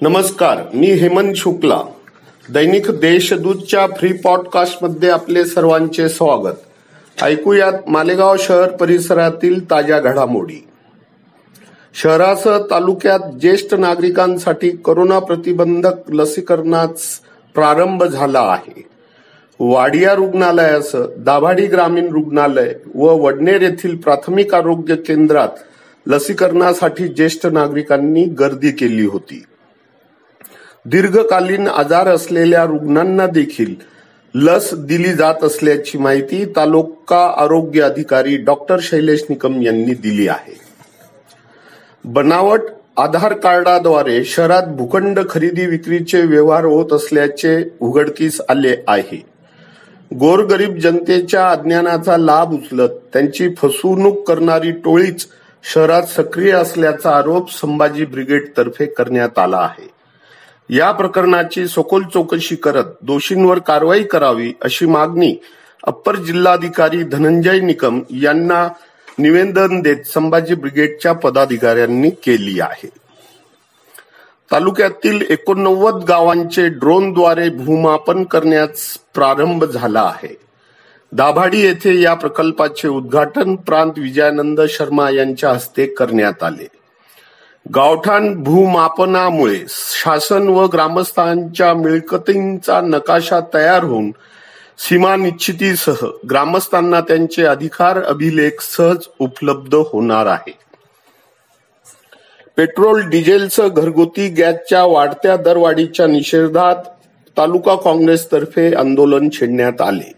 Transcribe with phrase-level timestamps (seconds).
[0.00, 1.80] नमस्कार मी हेमंत शुक्ला.
[2.52, 6.56] दैनिक देशदूतच्या फ्री पॉडकास्टमध्ये आपले सर्वांचे स्वागत.
[7.22, 10.68] ऐकूयात मालेगाव शहर परिसरातील ताज्या घडामोडी.
[11.94, 17.20] शहरासह तालुक्यात ज्येष्ठ नागरिकांसाठी कोरोना प्रतिबंधक लसीकरणास
[17.54, 18.82] प्रारंभ झाला आहे.
[19.60, 25.48] वाडिया रुग्णालयासह दाभाडी ग्रामीण रुग्णालय व वडनेर येथील प्राथमिक आरोग्य केंद्रात
[26.06, 29.44] लसीकरणासाठी ज्येष्ठ नागरिकांनी गर्दी केली होती.
[30.86, 33.74] दीर्घकालीन आजार असलेल्या रुग्णांना देखील
[34.34, 40.60] लस दिली जात असल्याची माहिती तालुका आरोग्य अधिकारी डॉक्टर शैलेश निकम यांनी दिली आहे.
[42.04, 42.60] बनावट
[42.96, 49.24] आधार कार्डाद्वारे शहरात भूखंड खरेदी विक्रीचे व्यवहार होत असल्याचे उघडकीस आले आहे.
[50.14, 55.26] गोरगरीब जनतेच्या अज्ञानाचा लाभ उचलत त्यांची फसवणूक करणारी टोळीच
[55.74, 59.97] शहरात सक्रिय असल्याचा आरोप संभाजी ब्रिगेडतर्फे करण्यात आला आहे.
[60.70, 65.36] या प्रकरणाची सखोल चौकशी करत दोषींवर कारवाई करावी अशी मागणी
[65.84, 68.68] अप्पर जिल्हाधिकारी धनंजय निकम यांना
[69.18, 72.88] निवेदन देत संभाजी ब्रिगेडच्या पदाधिकाऱ्यांनी केली आहे.
[74.52, 80.36] तालुक्यातील एकोणनव्वद गावांचे ड्रोनद्वारे भूमापन करण्यास प्रारंभ झाला आहे.
[81.12, 86.77] दाभाडी येथे या प्रकल्पाचे उद्घाटन प्रांत विजयानंद शर्मा यांच्या हस्ते करण्यात आले.
[87.74, 94.10] गावठाण भूमापनामुळे शासन व ग्रामस्थांच्या मिळकतींचा नकाशा तयार होऊन
[94.78, 100.58] सीमा निश्चितीसह ग्रामस्थांना त्यांचे अधिकार अभिलेख सहज उपलब्ध होणार आहे.
[102.56, 106.76] पेट्रोल डिझेलचं घरगुती गॅसच्या वाढत्या दरवाढीच्या निषेधात
[107.36, 110.12] तालुका काँग्रेसतर्फे आंदोलन छेडण्यात आले.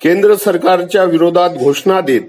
[0.00, 2.22] केंद्र सरकारच्या विरोधात घोषणा देत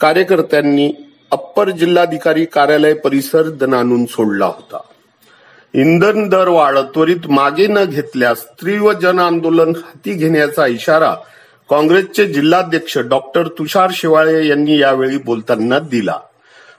[0.00, 0.92] कार्यकर्त्यांनी
[1.30, 4.78] अप्पर जिल्हाधिकारी कार्यालय परिसर दणानून सोडला होता.
[5.74, 11.14] इंधन दर वाढ त्वरित मागे न घेतल्यास स्त्री व जन आंदोलन हाती घेण्याचा इशारा
[11.70, 16.18] काँग्रेसचे जिल्हाध्यक्ष डॉक्टर तुषार शिवाळे यांनी यावेळी बोलताना दिला.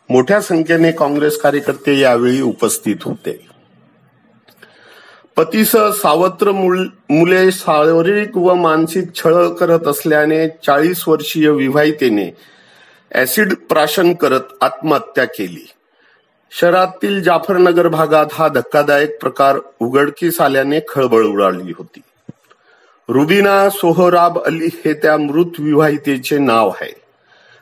[0.09, 3.39] मोठ्या संख्येने काँग्रेस कार्यकर्ते यावेळी उपस्थित होते.
[5.37, 12.58] पतीसह सावत्र मुले शारीरिक व मानसिक छळ करत असल्याने चाळीस वर्षीय विवाहितेने
[13.15, 15.69] ऍसिड प्राशन करत आत्महत्या केली.
[16.51, 21.99] शहरातील जाफरनगर भागात हा धक्कादायक प्रकार उघडकीस आल्याने खळबळ उडाली होती.
[23.09, 26.93] रुबिना सोहराब अली हे त्या मृत विवाहितेचे नाव आहे.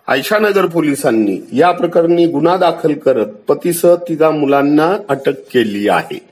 [0.08, 6.30] आयशानगर पोलिसांनी या प्रकरणी गुन्हा दाखल करत पतीसह तिघा मुलांना अटक केली आहे.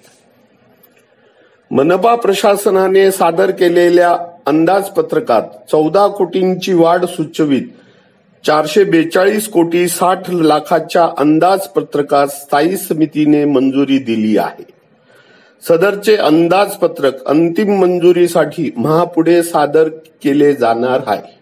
[1.72, 7.62] मनपा प्रशासनाने सादर केलेल्या अंदाजपत्रकात चौदा कोटींची वाढ सुचवित
[8.45, 14.66] चारशे बेचाळीस कोटी साठ लाखाच्या अंदाजपत्रकास स्थायी समितीने मंजुरी दिली आहे.
[15.67, 19.89] सदरचे अंदाजपत्रक अंतिम मंजुरीसाठी महापुढे सादर
[20.23, 21.34] केले जाणार आहे.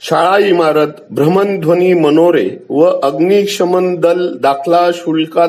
[0.00, 5.48] शाळा इमारत भ्रमणध्वनी मनोरे व अग्निशमन दल दाखला शुल्कात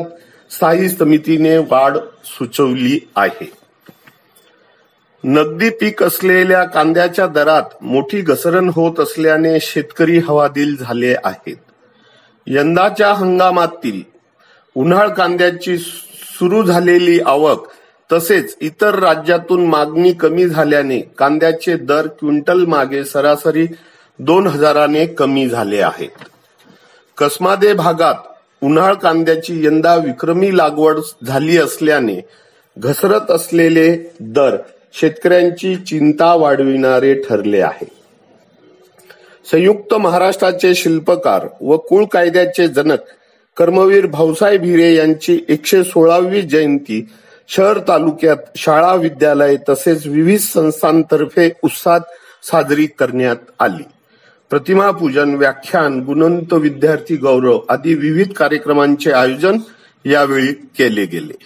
[0.51, 3.62] स्थायी समितीने वाढ सुचवली आहे.
[5.23, 11.56] नगदी पीक असलेल्या कांद्याच्या दरात मोठी घसरण होत असल्याने शेतकरी हवादिल झाले आहेत.
[12.47, 14.01] यंदाच्या हंगामातील
[14.75, 17.67] उन्हाळ कांद्याची सुरू झालेली आवक
[18.11, 23.66] तसेच इतर राज्यातून मागणी कमी झाल्याने कांद्याचे दर क्विंटल मागे सरासरी
[24.19, 26.09] दोन हजाराने कमी झाले आहेत.
[27.17, 28.16] कसमादे भागात
[28.61, 32.22] उन्हाळ कांद्याची यंदा विक्रमी लागवड झाली असल्याने
[32.78, 34.57] घसरत असलेले दर
[34.93, 37.87] शेतकऱ्यांची चिंता वाढविणारे ठरले आहे.
[39.51, 42.99] संयुक्त महाराष्ट्राचे शिल्पकार व कुळ कायद्याचे जनक
[43.57, 47.09] कर्मवीर भाऊसाहेब हिरे यांची एकशे सोळावी जयंती
[47.47, 51.99] शहर तालुक्यात शाळा विद्यालय तसेच विविध संस्थांतर्फे उत्साहात
[52.43, 53.83] साजरी करण्यात आली.
[54.49, 59.57] प्रतिमा पूजन व्याख्यान गुणंत विद्यार्थी गौरव आदी विविध कार्यक्रमांचे आयोजन
[60.05, 61.46] यावेळी केले गेले.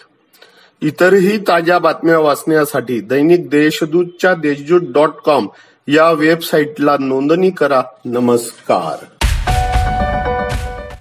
[0.81, 5.47] इतरही ताज्या बातम्या वाचण्यासाठी दैनिक देशदूतच्या देशदूत डॉट कॉम
[5.88, 7.81] या वेबसाईटला नोंदणी करा.
[8.06, 9.06] नमस्कार.